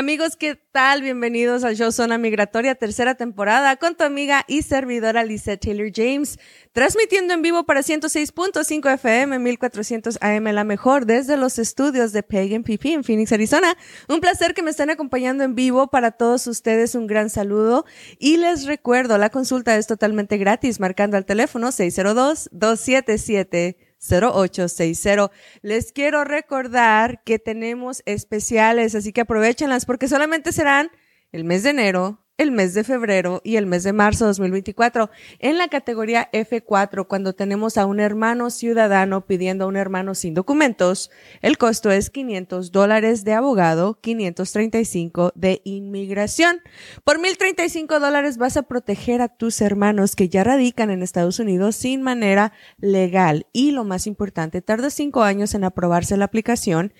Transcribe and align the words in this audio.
Amigos, 0.00 0.34
¿qué 0.34 0.56
tal? 0.56 1.02
Bienvenidos 1.02 1.62
al 1.62 1.76
show 1.76 1.92
Zona 1.92 2.16
Migratoria, 2.16 2.74
tercera 2.74 3.16
temporada, 3.16 3.76
con 3.76 3.96
tu 3.96 4.04
amiga 4.04 4.46
y 4.48 4.62
servidora 4.62 5.24
Lizette 5.24 5.60
Taylor 5.60 5.90
James, 5.94 6.38
transmitiendo 6.72 7.34
en 7.34 7.42
vivo 7.42 7.64
para 7.64 7.82
106.5 7.82 8.94
FM, 8.94 9.38
1400 9.38 10.16
AM, 10.22 10.44
la 10.54 10.64
mejor, 10.64 11.04
desde 11.04 11.36
los 11.36 11.58
estudios 11.58 12.12
de 12.12 12.22
Pagan 12.22 12.62
PP 12.62 12.94
en 12.94 13.04
Phoenix, 13.04 13.30
Arizona. 13.32 13.76
Un 14.08 14.20
placer 14.20 14.54
que 14.54 14.62
me 14.62 14.70
estén 14.70 14.88
acompañando 14.88 15.44
en 15.44 15.54
vivo. 15.54 15.88
Para 15.88 16.12
todos 16.12 16.46
ustedes, 16.46 16.94
un 16.94 17.06
gran 17.06 17.28
saludo. 17.28 17.84
Y 18.18 18.38
les 18.38 18.64
recuerdo, 18.64 19.18
la 19.18 19.28
consulta 19.28 19.76
es 19.76 19.86
totalmente 19.86 20.38
gratis, 20.38 20.80
marcando 20.80 21.18
al 21.18 21.26
teléfono 21.26 21.72
602 21.72 22.48
277 22.52 23.89
0860. 24.00 25.30
Les 25.62 25.92
quiero 25.92 26.24
recordar 26.24 27.22
que 27.24 27.38
tenemos 27.38 28.02
especiales, 28.06 28.94
así 28.94 29.12
que 29.12 29.20
aprovechenlas 29.22 29.86
porque 29.86 30.08
solamente 30.08 30.52
serán 30.52 30.90
el 31.32 31.44
mes 31.44 31.62
de 31.62 31.70
enero, 31.70 32.26
el 32.40 32.52
mes 32.52 32.72
de 32.72 32.84
febrero 32.84 33.42
y 33.44 33.56
el 33.56 33.66
mes 33.66 33.82
de 33.82 33.92
marzo 33.92 34.24
2024. 34.24 35.10
En 35.40 35.58
la 35.58 35.68
categoría 35.68 36.30
F4, 36.32 37.06
cuando 37.06 37.34
tenemos 37.34 37.76
a 37.76 37.84
un 37.84 38.00
hermano 38.00 38.48
ciudadano 38.48 39.26
pidiendo 39.26 39.66
a 39.66 39.68
un 39.68 39.76
hermano 39.76 40.14
sin 40.14 40.32
documentos, 40.32 41.10
el 41.42 41.58
costo 41.58 41.90
es 41.90 42.08
500 42.08 42.72
dólares 42.72 43.24
de 43.24 43.34
abogado, 43.34 44.00
535 44.00 45.32
de 45.34 45.60
inmigración. 45.64 46.62
Por 47.04 47.20
1035 47.20 48.00
dólares 48.00 48.38
vas 48.38 48.56
a 48.56 48.62
proteger 48.62 49.20
a 49.20 49.28
tus 49.28 49.60
hermanos 49.60 50.16
que 50.16 50.30
ya 50.30 50.42
radican 50.42 50.88
en 50.88 51.02
Estados 51.02 51.40
Unidos 51.40 51.76
sin 51.76 52.00
manera 52.00 52.54
legal. 52.78 53.48
Y 53.52 53.72
lo 53.72 53.84
más 53.84 54.06
importante, 54.06 54.62
tarda 54.62 54.88
cinco 54.88 55.24
años 55.24 55.52
en 55.52 55.64
aprobarse 55.64 56.16
la 56.16 56.24
aplicación 56.24 56.94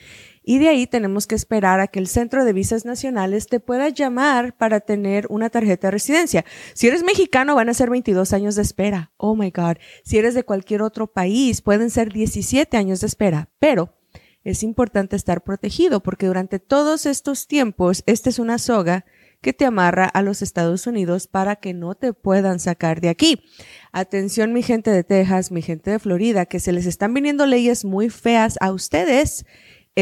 y 0.51 0.59
de 0.59 0.69
ahí 0.69 0.89
tenemos 0.89 1.29
que 1.29 1.37
esperar 1.37 1.79
a 1.79 1.87
que 1.87 2.01
el 2.01 2.09
Centro 2.09 2.45
de 2.45 2.53
Visas 2.53 2.85
Nacionales 2.85 3.47
te 3.47 3.61
pueda 3.61 3.89
llamar 3.89 4.57
para 4.57 4.81
tener 4.81 5.29
una 5.31 5.49
tarjeta 5.49 5.87
de 5.87 5.93
residencia. 5.93 6.45
Si 6.75 6.89
eres 6.89 7.05
mexicano 7.05 7.55
van 7.55 7.69
a 7.69 7.75
ser 7.75 7.89
22 7.89 8.33
años 8.33 8.57
de 8.57 8.63
espera. 8.63 9.13
Oh 9.17 9.37
my 9.37 9.53
God. 9.53 9.77
Si 10.03 10.19
eres 10.19 10.35
de 10.35 10.43
cualquier 10.43 10.83
otro 10.83 11.07
país 11.07 11.63
pueden 11.63 11.89
ser 11.89 12.13
17 12.13 12.77
años 12.77 13.01
de 13.01 13.07
espera. 13.07 13.49
Pero 13.61 13.95
es 14.43 14.65
importante 14.65 15.15
estar 15.15 15.45
protegido 15.45 16.03
porque 16.03 16.27
durante 16.27 16.59
todos 16.59 17.07
estos 17.07 17.47
tiempos 17.47 18.03
esta 18.07 18.29
es 18.29 18.41
una 18.41 18.59
soga 18.59 19.05
que 19.41 19.53
te 19.53 19.67
amarra 19.67 20.07
a 20.07 20.21
los 20.21 20.43
Estados 20.43 20.85
Unidos 20.89 21.29
para 21.29 21.57
que 21.57 21.75
no 21.75 21.95
te 21.95 22.13
puedan 22.13 22.59
sacar 22.59 23.01
de 23.01 23.09
aquí. 23.09 23.45
Atención 23.93 24.53
mi 24.53 24.65
gente 24.65 24.91
de 24.91 25.05
Texas, 25.05 25.53
mi 25.53 25.63
gente 25.63 25.93
de 25.93 26.01
Florida, 26.01 26.45
que 26.47 26.59
se 26.59 26.73
les 26.73 26.87
están 26.87 27.15
viniendo 27.15 27.47
leyes 27.47 27.85
muy 27.85 28.11
feas 28.11 28.57
a 28.61 28.73
ustedes 28.73 29.47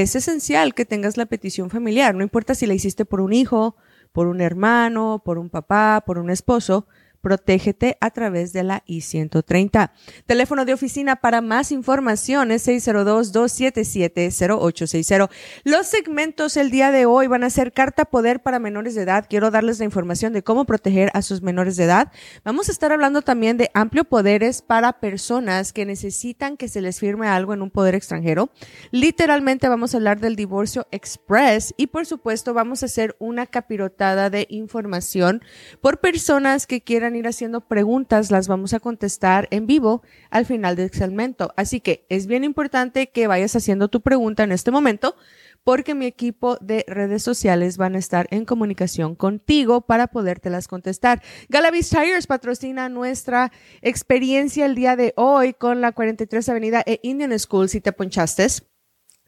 es 0.02 0.16
esencial 0.16 0.74
que 0.74 0.84
tengas 0.84 1.16
la 1.16 1.26
petición 1.26 1.70
familiar, 1.70 2.14
no 2.14 2.22
importa 2.22 2.54
si 2.54 2.66
la 2.66 2.74
hiciste 2.74 3.04
por 3.04 3.20
un 3.20 3.32
hijo, 3.32 3.76
por 4.12 4.26
un 4.26 4.40
hermano, 4.40 5.22
por 5.24 5.38
un 5.38 5.50
papá, 5.50 6.02
por 6.06 6.18
un 6.18 6.30
esposo, 6.30 6.86
Protégete 7.28 7.98
a 8.00 8.10
través 8.10 8.54
de 8.54 8.62
la 8.62 8.82
I-130. 8.86 9.90
Teléfono 10.24 10.64
de 10.64 10.72
oficina 10.72 11.16
para 11.16 11.42
más 11.42 11.72
información 11.72 12.50
es 12.52 12.66
602-277-0860. 12.66 15.28
Los 15.62 15.88
segmentos 15.88 16.56
el 16.56 16.70
día 16.70 16.90
de 16.90 17.04
hoy 17.04 17.26
van 17.26 17.44
a 17.44 17.50
ser 17.50 17.74
carta 17.74 18.06
poder 18.06 18.40
para 18.40 18.58
menores 18.58 18.94
de 18.94 19.02
edad. 19.02 19.26
Quiero 19.28 19.50
darles 19.50 19.78
la 19.78 19.84
información 19.84 20.32
de 20.32 20.42
cómo 20.42 20.64
proteger 20.64 21.10
a 21.12 21.20
sus 21.20 21.42
menores 21.42 21.76
de 21.76 21.84
edad. 21.84 22.10
Vamos 22.44 22.70
a 22.70 22.72
estar 22.72 22.92
hablando 22.92 23.20
también 23.20 23.58
de 23.58 23.70
amplio 23.74 24.04
poderes 24.04 24.62
para 24.62 24.94
personas 24.94 25.74
que 25.74 25.84
necesitan 25.84 26.56
que 26.56 26.68
se 26.68 26.80
les 26.80 26.98
firme 26.98 27.28
algo 27.28 27.52
en 27.52 27.60
un 27.60 27.70
poder 27.70 27.94
extranjero. 27.94 28.48
Literalmente 28.90 29.68
vamos 29.68 29.92
a 29.92 29.98
hablar 29.98 30.18
del 30.18 30.34
divorcio 30.34 30.86
express 30.92 31.74
y 31.76 31.88
por 31.88 32.06
supuesto 32.06 32.54
vamos 32.54 32.82
a 32.82 32.86
hacer 32.86 33.16
una 33.18 33.44
capirotada 33.44 34.30
de 34.30 34.46
información 34.48 35.42
por 35.82 36.00
personas 36.00 36.66
que 36.66 36.80
quieran 36.80 37.17
ir 37.18 37.28
haciendo 37.28 37.60
preguntas, 37.60 38.30
las 38.30 38.48
vamos 38.48 38.72
a 38.74 38.80
contestar 38.80 39.48
en 39.50 39.66
vivo 39.66 40.02
al 40.30 40.46
final 40.46 40.76
del 40.76 40.90
segmento. 40.90 41.52
Así 41.56 41.80
que 41.80 42.06
es 42.08 42.26
bien 42.26 42.44
importante 42.44 43.10
que 43.10 43.26
vayas 43.26 43.54
haciendo 43.56 43.88
tu 43.88 44.00
pregunta 44.00 44.44
en 44.44 44.52
este 44.52 44.70
momento 44.70 45.16
porque 45.64 45.94
mi 45.94 46.06
equipo 46.06 46.56
de 46.62 46.84
redes 46.88 47.22
sociales 47.22 47.76
van 47.76 47.94
a 47.94 47.98
estar 47.98 48.26
en 48.30 48.44
comunicación 48.44 49.14
contigo 49.14 49.82
para 49.82 50.06
podértelas 50.06 50.68
contestar. 50.68 51.22
Galavis 51.48 51.90
Tires 51.90 52.26
patrocina 52.26 52.88
nuestra 52.88 53.52
experiencia 53.82 54.64
el 54.64 54.74
día 54.74 54.96
de 54.96 55.12
hoy 55.16 55.52
con 55.52 55.80
la 55.80 55.92
43 55.92 56.48
Avenida 56.48 56.82
e 56.86 57.00
Indian 57.02 57.38
School 57.38 57.68
si 57.68 57.80
te 57.80 57.92
ponchaste 57.92 58.46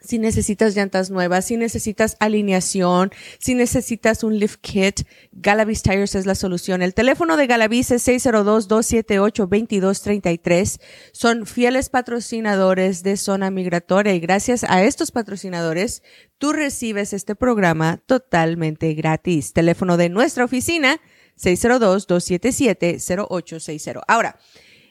si 0.00 0.18
necesitas 0.18 0.74
llantas 0.74 1.10
nuevas, 1.10 1.44
si 1.46 1.56
necesitas 1.56 2.16
alineación, 2.20 3.10
si 3.38 3.54
necesitas 3.54 4.24
un 4.24 4.38
lift 4.38 4.60
kit, 4.60 5.06
Galavis 5.32 5.82
Tires 5.82 6.14
es 6.14 6.26
la 6.26 6.34
solución. 6.34 6.82
El 6.82 6.92
teléfono 6.94 7.36
de 7.36 7.46
Galavis 7.46 7.90
es 7.90 8.06
602-278-2233. 8.08 10.80
Son 11.12 11.46
fieles 11.46 11.90
patrocinadores 11.90 13.02
de 13.02 13.16
Zona 13.16 13.50
Migratoria 13.50 14.14
y 14.14 14.20
gracias 14.20 14.64
a 14.64 14.82
estos 14.82 15.10
patrocinadores, 15.10 16.02
tú 16.38 16.52
recibes 16.52 17.12
este 17.12 17.34
programa 17.34 18.00
totalmente 18.06 18.94
gratis. 18.94 19.52
Teléfono 19.52 19.96
de 19.96 20.08
nuestra 20.08 20.44
oficina, 20.44 21.00
602-277-0860. 21.38 24.02
Ahora, 24.06 24.38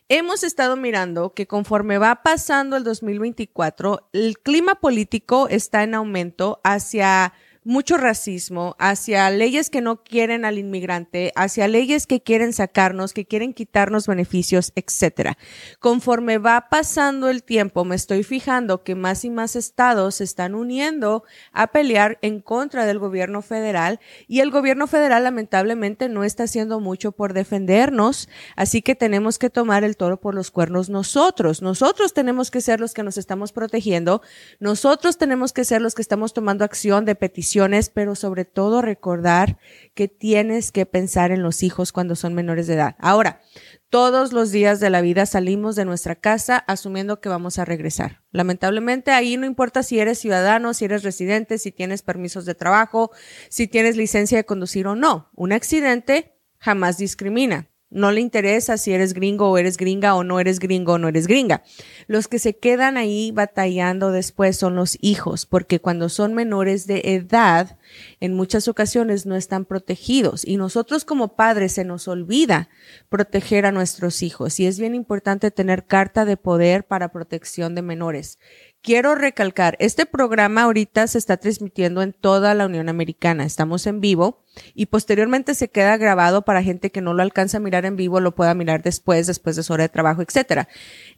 hemos 0.09 0.44
estado 0.44 0.75
mirando 0.75 1.34
que 1.34 1.47
conforme 1.47 2.00
va 2.00 2.24
pasando 2.24 2.75
el 2.75 2.84
2024, 2.84 4.09
el 4.12 4.40
clima 4.40 4.75
político 4.75 5.47
está 5.47 5.84
en 5.84 5.94
aumento 5.94 6.59
hacia 6.64 7.34
mucho 7.69 7.97
racismo, 7.97 8.75
hacia 8.80 9.30
leyes 9.30 9.69
que 9.69 9.81
no 9.81 10.03
quieren 10.03 10.44
al 10.44 10.57
inmigrante, 10.57 11.31
hacia 11.35 11.68
leyes 11.68 12.07
que 12.07 12.19
quieren 12.19 12.52
sacarnos, 12.52 13.13
que 13.13 13.28
quieren 13.28 13.53
quitarnos 13.53 14.07
beneficios, 14.07 14.72
etcétera. 14.74 15.38
Conforme 15.79 16.40
va 16.40 16.69
pasando 16.72 17.29
el 17.29 17.44
tiempo, 17.44 17.85
me 17.85 17.96
estoy 17.96 18.24
fijando 18.24 18.84
que 18.84 18.96
más 18.96 19.24
y 19.24 19.29
más 19.29 19.56
estados 19.56 20.16
se 20.16 20.24
están 20.24 20.56
uniendo 20.56 21.24
a 21.52 21.68
pelear 21.68 22.18
en 22.24 22.41
contra 22.41 22.88
del 22.88 22.97
gobierno 22.97 23.44
federal 23.44 24.00
y 24.28 24.40
el 24.40 24.50
gobierno 24.50 24.88
federal 24.88 25.24
lamentablemente 25.24 26.09
no 26.09 26.24
está 26.24 26.46
haciendo 26.46 26.79
mucho 26.79 27.12
por 27.12 27.34
defendernos, 27.34 28.29
así 28.56 28.81
que 28.81 28.96
tenemos 28.96 29.38
que 29.38 29.52
tomar 29.52 29.84
el 29.84 29.96
toro 29.96 30.19
por 30.19 30.34
los 30.34 30.50
cuernos 30.50 30.90
nosotros. 30.90 31.62
Nosotros 31.62 32.16
tenemos 32.16 32.50
que 32.50 32.62
ser 32.62 32.79
los 32.79 32.96
que 32.96 33.03
nos 33.03 33.19
estamos 33.19 33.52
protegiendo, 33.52 34.24
nosotros 34.59 35.19
tenemos 35.19 35.53
que 35.53 35.66
ser 35.66 35.84
los 35.84 35.94
que 35.94 36.02
estamos 36.02 36.34
tomando 36.34 36.66
acción 36.66 37.06
de 37.06 37.13
petición 37.13 37.59
pero 37.94 38.16
sobre 38.16 38.46
todo 38.46 38.81
recordar 38.81 39.58
que 39.94 40.08
tienes 40.08 40.72
que 40.72 40.86
pensar 40.86 41.31
en 41.31 41.44
los 41.44 41.62
hijos 41.62 41.92
cuando 41.92 42.16
son 42.16 42.34
menores 42.34 42.68
de 42.68 42.75
edad. 42.75 42.96
Ahora, 43.00 43.42
todos 43.90 44.31
los 44.31 44.52
días 44.52 44.80
de 44.80 44.90
la 44.90 45.02
vida 45.02 45.25
salimos 45.25 45.75
de 45.75 45.84
nuestra 45.84 46.16
casa 46.16 46.58
asumiendo 46.58 47.20
que 47.20 47.28
vamos 47.28 47.59
a 47.59 47.66
regresar. 47.66 48.22
Lamentablemente 48.31 49.12
ahí 49.12 49.36
no 49.36 49.46
importa 49.46 49.84
si 49.84 50.00
eres 50.00 50.20
ciudadano, 50.20 50.74
si 50.74 50.86
eres 50.86 51.03
residente, 51.03 51.58
si 51.58 51.72
tienes 51.72 52.02
permisos 52.02 52.46
de 52.46 52.56
trabajo, 52.56 53.12
si 53.50 53.68
tienes 53.68 53.97
licencia 53.97 54.38
de 54.38 54.46
conducir 54.46 54.88
o 54.88 54.96
no. 54.96 55.29
Un 55.35 55.52
accidente 55.52 56.35
jamás 56.59 56.97
discrimina. 56.97 57.67
No 57.91 58.12
le 58.12 58.22
interesa 58.22 58.78
si 58.78 58.94
eres 58.94 59.14
gringo 59.14 59.50
o 59.50 59.58
eres 59.58 59.76
gringa 59.76 60.14
o 60.14 60.24
no 60.24 60.40
eres 60.40 60.59
gringo 60.59 60.94
o 60.94 60.97
no 61.00 61.08
eres 61.08 61.26
gringa. 61.26 61.64
Los 62.06 62.28
que 62.28 62.38
se 62.38 62.56
quedan 62.56 62.97
ahí 62.97 63.32
batallando 63.32 64.12
después 64.12 64.58
son 64.58 64.76
los 64.76 64.97
hijos, 65.02 65.47
porque 65.47 65.80
cuando 65.80 66.08
son 66.09 66.36
menores 66.36 66.86
de 66.86 67.02
edad, 67.06 67.80
en 68.20 68.36
muchas 68.36 68.68
ocasiones 68.68 69.26
no 69.26 69.36
están 69.36 69.66
protegidos 69.66 70.46
y 70.46 70.58
nosotros 70.58 71.03
como 71.03 71.36
padres 71.36 71.74
se 71.74 71.84
nos 71.84 72.08
olvida 72.08 72.70
proteger 73.09 73.66
a 73.66 73.72
nuestros 73.72 74.22
hijos 74.22 74.59
y 74.59 74.68
es 74.68 74.80
bien 74.80 74.94
importante 74.94 75.50
tener 75.50 75.85
carta 75.85 76.26
de 76.26 76.38
poder 76.38 76.85
para 76.85 77.12
protección 77.12 77.74
de 77.74 77.82
menores. 77.82 78.38
Quiero 78.81 79.14
recalcar, 79.14 79.76
este 79.79 80.05
programa 80.05 80.61
ahorita 80.61 81.05
se 81.08 81.17
está 81.17 81.35
transmitiendo 81.35 82.02
en 82.02 82.14
toda 82.14 82.53
la 82.53 82.66
Unión 82.66 82.87
Americana. 82.87 83.43
Estamos 83.43 83.85
en 83.87 83.99
vivo 83.99 84.46
y 84.73 84.85
posteriormente 84.85 85.53
se 85.53 85.70
queda 85.70 85.97
grabado 85.97 86.43
para 86.43 86.64
gente 86.64 86.90
que 86.90 87.02
no 87.02 87.14
lo 87.14 87.22
alcanza 87.22 87.58
a 87.58 87.59
mirar 87.59 87.85
en 87.85 87.97
vivo, 87.97 88.22
lo 88.22 88.35
pueda 88.35 88.53
mirar 88.53 88.81
después, 88.81 89.28
después 89.28 89.58
de 89.58 89.64
su 89.64 89.73
hora 89.73 89.84
de 89.84 89.90
trabajo, 89.90 90.22
etcétera. 90.22 90.70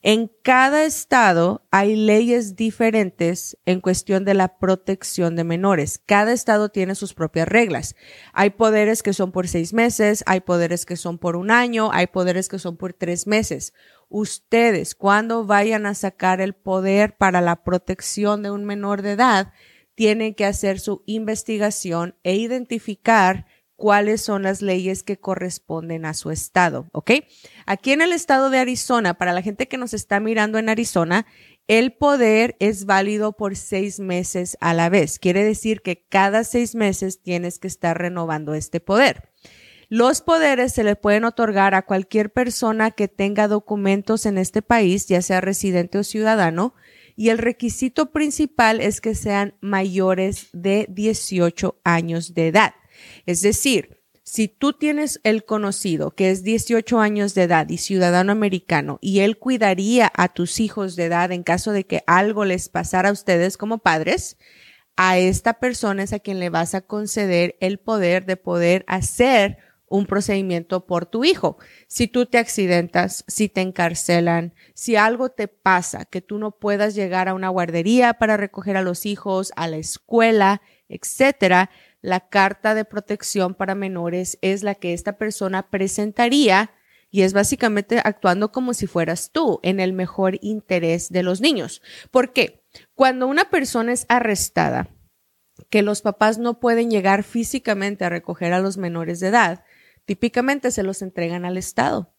En 0.02 0.32
cada 0.42 0.86
estado 0.86 1.62
hay 1.70 1.96
leyes 1.96 2.56
diferentes 2.56 3.56
en 3.68 3.80
cuestión 3.80 4.26
de 4.26 4.34
la 4.34 4.58
protección 4.58 5.36
de 5.36 5.44
menores. 5.44 6.02
Cada 6.04 6.34
estado 6.34 6.70
tiene 6.70 6.96
sus 6.96 7.14
propias 7.14 7.48
reglas. 7.48 7.96
Hay 8.34 8.50
poderes 8.50 9.04
que 9.04 9.14
son 9.14 9.32
por 9.32 9.48
seis 9.48 9.72
meses, 9.72 10.24
hay 10.26 10.40
poderes 10.40 10.88
que 10.88 10.96
son 10.96 11.20
por 11.20 11.36
un 11.36 11.52
año, 11.52 11.92
hay 11.94 12.08
poderes 12.08 12.50
que 12.50 12.58
son 12.58 12.76
por 12.76 12.94
tres 12.94 13.28
meses 13.28 13.72
ustedes 14.12 14.94
cuando 14.94 15.46
vayan 15.46 15.86
a 15.88 15.96
sacar 15.96 16.42
el 16.42 16.54
poder 16.54 17.18
para 17.18 17.42
la 17.42 17.64
protección 17.64 18.44
de 18.44 18.52
un 18.52 18.66
menor 18.66 19.02
de 19.02 19.14
edad, 19.14 19.54
tienen 19.96 20.36
que 20.36 20.46
hacer 20.46 20.80
su 20.80 21.04
investigación 21.06 22.16
e 22.24 22.36
identificar 22.36 23.46
cuáles 23.76 24.22
son 24.22 24.44
las 24.44 24.62
leyes 24.62 25.02
que 25.02 25.18
corresponden 25.18 26.06
a 26.06 26.14
su 26.14 26.30
estado, 26.30 26.88
¿ok? 26.92 27.12
Aquí 27.66 27.94
en 27.94 28.02
el 28.02 28.14
estado 28.14 28.52
de 28.52 28.60
Arizona, 28.60 29.16
para 29.16 29.34
la 29.34 29.42
gente 29.42 29.68
que 29.68 29.78
nos 29.78 29.96
está 29.96 30.20
mirando 30.20 30.60
en 30.60 30.70
Arizona, 30.70 31.26
el 31.68 31.94
poder 31.94 32.56
es 32.60 32.86
válido 32.86 33.32
por 33.34 33.56
seis 33.56 34.00
meses 34.00 34.56
a 34.62 34.76
la 34.76 34.90
vez. 34.90 35.18
Quiere 35.18 35.44
decir 35.44 35.82
que 35.82 36.06
cada 36.08 36.44
seis 36.44 36.76
meses 36.76 37.24
tienes 37.24 37.58
que 37.58 37.68
estar 37.68 37.98
renovando 37.98 38.54
este 38.54 38.82
poder. 38.82 39.32
Los 39.94 40.22
poderes 40.22 40.72
se 40.72 40.86
le 40.86 40.96
pueden 40.96 41.26
otorgar 41.26 41.76
a 41.76 41.82
cualquier 41.82 42.32
persona 42.32 42.92
que 42.92 43.10
tenga 43.10 43.50
documentos 43.50 44.26
en 44.26 44.38
este 44.38 44.62
país, 44.62 45.06
ya 45.08 45.22
sea 45.22 45.42
residente 45.42 45.98
o 45.98 46.06
ciudadano, 46.06 46.76
y 47.18 47.28
el 47.28 47.38
requisito 47.38 48.14
principal 48.14 48.80
es 48.80 49.02
que 49.02 49.16
sean 49.16 49.54
mayores 49.60 50.48
de 50.54 50.88
18 50.90 51.82
años 51.84 52.34
de 52.34 52.48
edad. 52.48 52.74
Es 53.26 53.42
decir, 53.42 54.00
si 54.24 54.48
tú 54.48 54.72
tienes 54.72 55.20
el 55.26 55.44
conocido 55.44 56.12
que 56.12 56.32
es 56.32 56.42
18 56.42 57.02
años 57.02 57.34
de 57.34 57.44
edad 57.44 57.68
y 57.68 57.78
ciudadano 57.78 58.32
americano 58.32 58.98
y 59.02 59.20
él 59.20 59.38
cuidaría 59.40 60.10
a 60.16 60.30
tus 60.30 60.62
hijos 60.62 60.96
de 60.96 61.08
edad 61.08 61.34
en 61.34 61.44
caso 61.44 61.74
de 61.74 61.86
que 61.86 62.06
algo 62.08 62.46
les 62.46 62.70
pasara 62.70 63.10
a 63.10 63.12
ustedes 63.12 63.58
como 63.58 63.80
padres, 63.80 64.38
a 64.96 65.18
esta 65.18 65.60
persona 65.60 66.04
es 66.04 66.14
a 66.14 66.20
quien 66.20 66.40
le 66.40 66.50
vas 66.50 66.76
a 66.76 66.82
conceder 66.82 67.58
el 67.60 67.78
poder 67.78 68.26
de 68.26 68.38
poder 68.38 68.86
hacer 68.88 69.58
un 69.92 70.06
procedimiento 70.06 70.88
por 70.88 71.06
tu 71.06 71.24
hijo. 71.24 71.58
Si 71.88 72.08
tú 72.08 72.26
te 72.26 72.38
accidentas, 72.38 73.24
si 73.28 73.50
te 73.50 73.62
encarcelan, 73.62 74.56
si 74.74 74.96
algo 74.96 75.30
te 75.30 75.48
pasa, 75.48 76.06
que 76.06 76.22
tú 76.22 76.40
no 76.40 76.52
puedas 76.52 76.96
llegar 76.96 77.28
a 77.28 77.34
una 77.34 77.50
guardería 77.50 78.16
para 78.16 78.38
recoger 78.38 78.78
a 78.78 78.82
los 78.82 79.06
hijos, 79.06 79.52
a 79.56 79.68
la 79.68 79.78
escuela, 79.78 80.62
etcétera, 80.88 81.70
la 82.02 82.30
carta 82.30 82.74
de 82.74 82.86
protección 82.86 83.54
para 83.54 83.76
menores 83.76 84.40
es 84.42 84.64
la 84.64 84.76
que 84.76 84.94
esta 84.94 85.18
persona 85.18 85.70
presentaría 85.70 86.72
y 87.12 87.24
es 87.24 87.34
básicamente 87.34 88.00
actuando 88.04 88.52
como 88.52 88.74
si 88.74 88.88
fueras 88.88 89.32
tú 89.32 89.60
en 89.62 89.80
el 89.82 89.92
mejor 89.92 90.40
interés 90.42 91.10
de 91.10 91.24
los 91.24 91.42
niños. 91.42 91.82
¿Por 92.10 92.32
qué? 92.32 92.64
Cuando 92.96 93.28
una 93.28 93.50
persona 93.50 93.92
es 93.92 94.06
arrestada, 94.08 94.90
que 95.70 95.82
los 95.82 96.02
papás 96.02 96.38
no 96.38 96.60
pueden 96.60 96.90
llegar 96.90 97.24
físicamente 97.24 98.06
a 98.06 98.10
recoger 98.10 98.54
a 98.54 98.60
los 98.60 98.78
menores 98.78 99.20
de 99.20 99.28
edad, 99.28 99.64
típicamente 100.06 100.72
se 100.72 100.84
los 100.84 101.02
entregan 101.02 101.46
al 101.46 101.58
Estado 101.58 102.14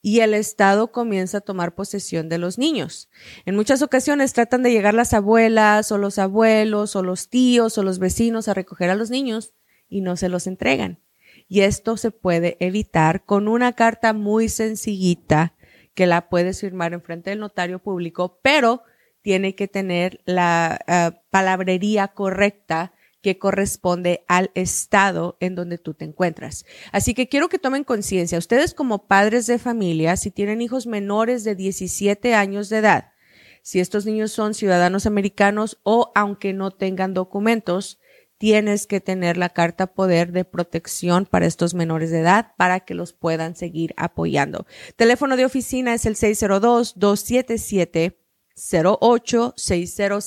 y 0.00 0.20
el 0.20 0.34
Estado 0.34 0.92
comienza 0.92 1.38
a 1.38 1.40
tomar 1.40 1.74
posesión 1.74 2.28
de 2.28 2.36
los 2.36 2.58
niños. 2.58 3.08
En 3.46 3.56
muchas 3.56 3.80
ocasiones 3.80 4.34
tratan 4.34 4.62
de 4.62 4.70
llegar 4.70 4.92
las 4.92 5.14
abuelas 5.14 5.90
o 5.92 5.98
los 5.98 6.18
abuelos 6.18 6.94
o 6.94 7.02
los 7.02 7.30
tíos 7.30 7.78
o 7.78 7.82
los 7.82 7.98
vecinos 7.98 8.48
a 8.48 8.54
recoger 8.54 8.90
a 8.90 8.96
los 8.96 9.10
niños 9.10 9.54
y 9.88 10.02
no 10.02 10.16
se 10.16 10.28
los 10.28 10.46
entregan. 10.46 11.00
Y 11.48 11.60
esto 11.60 11.96
se 11.96 12.10
puede 12.10 12.56
evitar 12.60 13.24
con 13.24 13.48
una 13.48 13.72
carta 13.72 14.12
muy 14.12 14.48
sencillita 14.48 15.54
que 15.94 16.06
la 16.06 16.28
puedes 16.28 16.60
firmar 16.60 16.92
en 16.92 17.00
frente 17.00 17.30
del 17.30 17.40
notario 17.40 17.78
público, 17.78 18.40
pero 18.42 18.82
tiene 19.22 19.54
que 19.54 19.68
tener 19.68 20.20
la 20.26 20.80
eh, 20.86 21.18
palabrería 21.30 22.08
correcta 22.08 22.92
que 23.24 23.38
corresponde 23.38 24.22
al 24.28 24.50
estado 24.54 25.38
en 25.40 25.54
donde 25.54 25.78
tú 25.78 25.94
te 25.94 26.04
encuentras. 26.04 26.66
Así 26.92 27.14
que 27.14 27.26
quiero 27.26 27.48
que 27.48 27.58
tomen 27.58 27.82
conciencia, 27.82 28.38
ustedes 28.38 28.74
como 28.74 29.06
padres 29.08 29.46
de 29.46 29.58
familia, 29.58 30.18
si 30.18 30.30
tienen 30.30 30.60
hijos 30.60 30.86
menores 30.86 31.42
de 31.42 31.54
17 31.54 32.34
años 32.34 32.68
de 32.68 32.76
edad, 32.76 33.12
si 33.62 33.80
estos 33.80 34.04
niños 34.04 34.30
son 34.30 34.52
ciudadanos 34.52 35.06
americanos 35.06 35.80
o 35.84 36.12
aunque 36.14 36.52
no 36.52 36.70
tengan 36.70 37.14
documentos, 37.14 37.98
tienes 38.36 38.86
que 38.86 39.00
tener 39.00 39.38
la 39.38 39.48
carta 39.48 39.86
poder 39.86 40.30
de 40.30 40.44
protección 40.44 41.24
para 41.24 41.46
estos 41.46 41.72
menores 41.72 42.10
de 42.10 42.20
edad 42.20 42.52
para 42.58 42.80
que 42.80 42.92
los 42.92 43.14
puedan 43.14 43.56
seguir 43.56 43.94
apoyando. 43.96 44.66
Teléfono 44.96 45.38
de 45.38 45.46
oficina 45.46 45.94
es 45.94 46.04
el 46.04 46.14
602 46.14 46.98
277 46.98 48.18
0860 48.56 50.20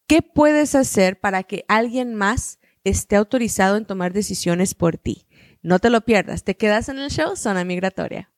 ¿Qué 0.07 0.21
puedes 0.21 0.75
hacer 0.75 1.19
para 1.19 1.41
que 1.43 1.65
alguien 1.67 2.13
más 2.15 2.59
esté 2.83 3.15
autorizado 3.15 3.77
en 3.77 3.85
tomar 3.85 4.13
decisiones 4.13 4.75
por 4.75 4.97
ti? 4.97 5.25
No 5.61 5.79
te 5.79 5.89
lo 5.89 6.01
pierdas, 6.01 6.43
te 6.43 6.57
quedas 6.57 6.89
en 6.89 6.99
el 6.99 7.09
show 7.09 7.35
Zona 7.35 7.63
Migratoria. 7.63 8.31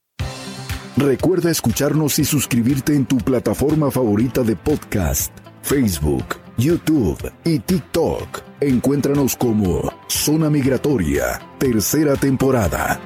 Recuerda 0.97 1.51
escucharnos 1.51 2.17
y 2.17 2.25
suscribirte 2.25 2.95
en 2.95 3.05
tu 3.05 3.17
plataforma 3.17 3.91
favorita 3.91 4.41
de 4.41 4.55
podcast, 4.55 5.31
Facebook, 5.61 6.25
YouTube 6.57 7.31
y 7.43 7.59
TikTok. 7.59 8.41
Encuéntranos 8.59 9.35
como 9.35 9.93
Zona 10.07 10.49
Migratoria, 10.49 11.39
tercera 11.59 12.15
temporada. 12.15 12.99